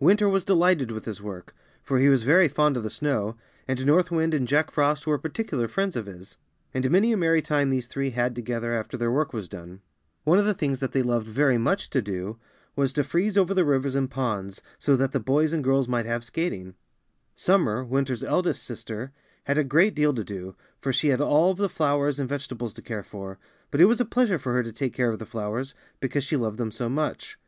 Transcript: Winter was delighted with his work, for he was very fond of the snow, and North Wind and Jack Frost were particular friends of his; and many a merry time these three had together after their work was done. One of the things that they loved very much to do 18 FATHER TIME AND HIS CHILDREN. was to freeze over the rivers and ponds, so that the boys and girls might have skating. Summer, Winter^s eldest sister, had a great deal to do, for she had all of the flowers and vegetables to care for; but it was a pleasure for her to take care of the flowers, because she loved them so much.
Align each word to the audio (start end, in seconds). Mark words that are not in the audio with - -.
Winter 0.00 0.28
was 0.28 0.44
delighted 0.44 0.90
with 0.90 1.04
his 1.04 1.22
work, 1.22 1.54
for 1.80 1.98
he 2.00 2.08
was 2.08 2.24
very 2.24 2.48
fond 2.48 2.76
of 2.76 2.82
the 2.82 2.90
snow, 2.90 3.36
and 3.68 3.86
North 3.86 4.10
Wind 4.10 4.34
and 4.34 4.48
Jack 4.48 4.72
Frost 4.72 5.06
were 5.06 5.16
particular 5.16 5.68
friends 5.68 5.94
of 5.94 6.06
his; 6.06 6.38
and 6.74 6.90
many 6.90 7.12
a 7.12 7.16
merry 7.16 7.40
time 7.40 7.70
these 7.70 7.86
three 7.86 8.10
had 8.10 8.34
together 8.34 8.72
after 8.74 8.96
their 8.96 9.12
work 9.12 9.32
was 9.32 9.48
done. 9.48 9.80
One 10.24 10.40
of 10.40 10.44
the 10.44 10.54
things 10.54 10.80
that 10.80 10.90
they 10.90 11.04
loved 11.04 11.28
very 11.28 11.56
much 11.56 11.88
to 11.90 12.02
do 12.02 12.10
18 12.10 12.16
FATHER 12.16 12.22
TIME 12.24 12.30
AND 12.30 12.42
HIS 12.42 12.64
CHILDREN. 12.64 12.82
was 12.82 12.92
to 12.94 13.04
freeze 13.12 13.38
over 13.38 13.54
the 13.54 13.64
rivers 13.64 13.94
and 13.94 14.10
ponds, 14.10 14.60
so 14.80 14.96
that 14.96 15.12
the 15.12 15.20
boys 15.20 15.52
and 15.52 15.62
girls 15.62 15.86
might 15.86 16.06
have 16.06 16.24
skating. 16.24 16.74
Summer, 17.36 17.84
Winter^s 17.86 18.24
eldest 18.26 18.64
sister, 18.64 19.12
had 19.44 19.56
a 19.56 19.62
great 19.62 19.94
deal 19.94 20.12
to 20.14 20.24
do, 20.24 20.56
for 20.80 20.92
she 20.92 21.10
had 21.10 21.20
all 21.20 21.52
of 21.52 21.58
the 21.58 21.68
flowers 21.68 22.18
and 22.18 22.28
vegetables 22.28 22.74
to 22.74 22.82
care 22.82 23.04
for; 23.04 23.38
but 23.70 23.80
it 23.80 23.84
was 23.84 24.00
a 24.00 24.04
pleasure 24.04 24.40
for 24.40 24.52
her 24.54 24.64
to 24.64 24.72
take 24.72 24.92
care 24.92 25.12
of 25.12 25.20
the 25.20 25.24
flowers, 25.24 25.76
because 26.00 26.24
she 26.24 26.34
loved 26.34 26.58
them 26.58 26.72
so 26.72 26.88
much. 26.88 27.38